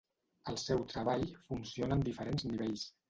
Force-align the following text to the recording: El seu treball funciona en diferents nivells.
El 0.53 0.57
seu 0.61 0.81
treball 0.93 1.25
funciona 1.51 1.99
en 2.01 2.07
diferents 2.09 2.47
nivells. 2.55 2.89